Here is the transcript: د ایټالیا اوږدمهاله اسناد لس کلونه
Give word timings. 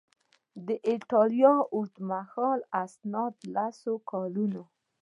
د 0.67 0.69
ایټالیا 0.89 1.53
اوږدمهاله 1.73 2.65
اسناد 2.83 3.35
لس 3.53 3.79
کلونه 4.09 4.61